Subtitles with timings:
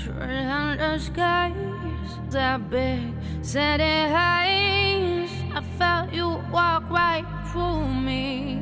[0.00, 1.52] and the skies
[2.30, 5.30] that big city heights.
[5.54, 8.56] I felt you walk right through me.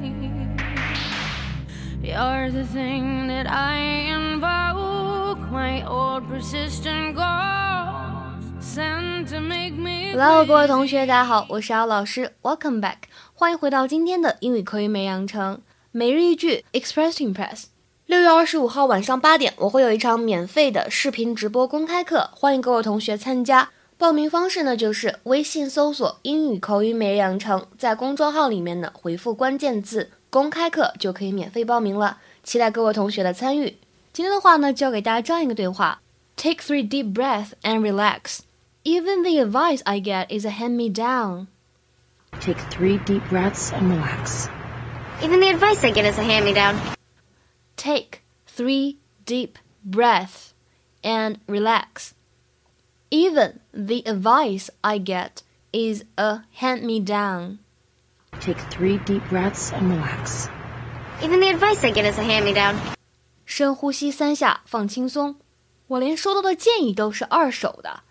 [2.02, 10.12] You're the thing that I invoke, my old persistent ghost, sent to make me.
[10.12, 13.04] Hello，各位同学，大家好，我是姚老师，Welcome back，
[13.34, 15.60] 欢迎回到今天的英语口语美养成
[15.92, 17.66] 每日一句 Express to Impress。
[18.09, 23.69] 六月二十五号晚上八点，我会有一场免费的视频直播公开课，欢迎各位同学参加。
[23.99, 32.17] 报名方式呢，就是微信搜索“英语口语每日养成”，在公众号里面呢回复关键字“公开课”就可以免费报名了。
[32.43, 33.77] 期待各位同学的参与。
[34.11, 36.01] 今天的话呢，教给大家这样一个对话
[36.35, 38.39] ：Take three deep breaths and relax.
[38.83, 41.45] Even the advice I get is a hand me down.
[42.39, 44.47] Take three deep breaths and relax.
[45.21, 46.97] Even the advice I get is a hand me down.
[47.78, 50.52] Take three deep breaths
[51.02, 52.12] and relax.
[53.10, 57.58] Even the advice I get is a hand me down.
[58.40, 60.48] Take three deep breaths and relax.
[61.22, 62.74] Even the advice I get is a hand me down.
[63.44, 65.36] 深呼吸三下，放轻松。
[65.86, 68.02] 我连收到的建议都是二手的。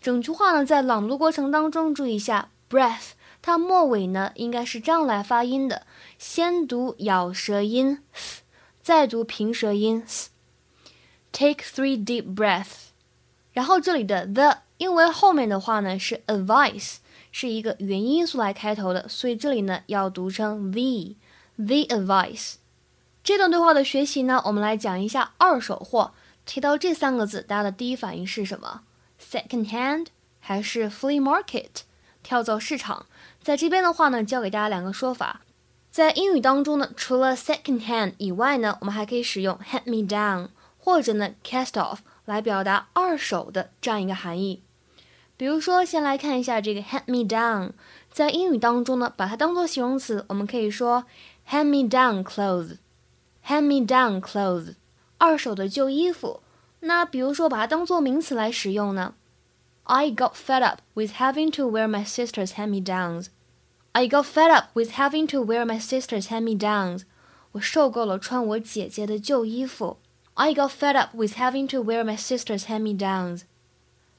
[0.00, 5.86] 整句话呢，在朗读过程当中注意一下，breath 它末尾呢应该是这样来发音的，
[6.18, 8.02] 先读咬舌音。
[8.83, 10.03] 再读平舌音
[11.31, 12.89] ，take three deep breaths。
[13.53, 16.97] 然后这里的 the，因为后面的话呢是 advice，
[17.31, 22.55] 是一个元音素来开头的，所以这里呢要读成 the，the advice。
[23.23, 26.11] 这段对话的学习呢，我们来讲一下二手货。
[26.45, 28.81] 提到这三个字，大家的第一反应是什么
[29.17, 30.07] ？second hand
[30.41, 31.83] 还是 flea market？
[32.21, 33.05] 跳蚤市场。
[33.41, 35.39] 在这边的话呢，教给大家两个说法。
[35.92, 44.62] 在英语当中呢，除了 second hand 以外呢，我们还可以使用 hand me down 或者呢 cast off 来表达二手的这样一个含义。
[45.36, 47.70] 比如说，先来看一下这个 hand me down，
[48.10, 51.04] 在英语当中呢，把它当做形容词，我们可以说
[51.48, 54.74] hand me down clothes，hand me down clothes，
[55.18, 56.42] 二手的旧衣服。
[56.80, 59.14] 那比如说，把它当做名词来使用呢，
[59.84, 63.28] I got fed up with having to wear my sister's hand me downs。
[63.92, 67.02] I got fed up with having to wear my sister's hand-me-downs.
[67.52, 69.98] 我受够了穿我姐姐的旧衣服。
[70.34, 73.42] I got fed up with having to wear my sister's hand-me-downs.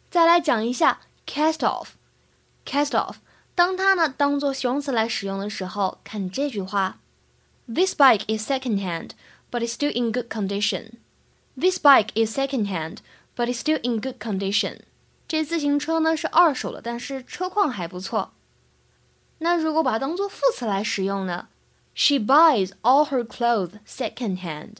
[0.09, 3.17] 再来讲一下 cast off。cast off，
[3.55, 6.99] 当它呢当做形容词来使用的时候，看这句话：
[7.67, 9.11] This bike is second-hand,
[9.49, 10.93] but it's still in good condition.
[11.57, 12.97] This bike is second-hand,
[13.35, 14.79] but it's still in good condition.
[15.27, 18.33] 这自行车呢是二手的，但是车况还不错。
[19.38, 21.48] 那如果把它当做副词来使用呢
[21.94, 24.76] ？She buys all her clothes second hand.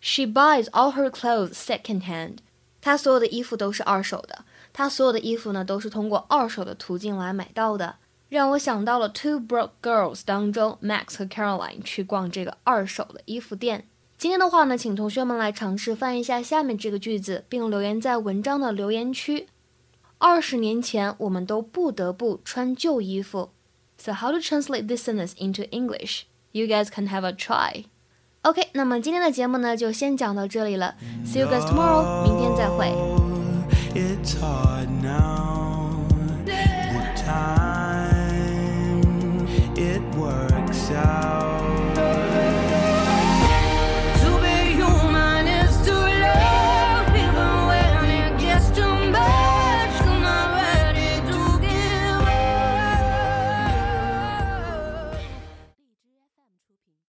[0.00, 2.38] She buys all her clothes second hand.
[2.80, 4.44] 她所有的衣服都是二手的。
[4.72, 7.96] 她所有的衣服呢，都是通过二手的途径来买到的。
[8.28, 13.88] 让我想到了《Two Broke Girls》当中，Max 和 Caroline 去逛这个二手的衣服店。
[14.18, 19.48] 今天的话呢，请同学们来尝试翻译一下下面这个句子，并留言在文章的留言区。
[20.18, 23.50] 二十年前，我们都不得不穿旧衣服。
[23.97, 26.25] So how to translate this sentence into English?
[26.51, 27.85] You guys can have a try.
[28.41, 30.95] OK，那么今天的节目呢就先讲到这里了。
[31.25, 32.87] See you guys tomorrow，明天再会。
[33.95, 35.56] It's hard now.